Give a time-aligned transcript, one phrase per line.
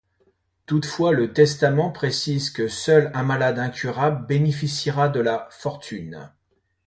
[0.65, 6.33] Toutefois, le testament précise que seul un malade incurable bénéficiera de la fortune.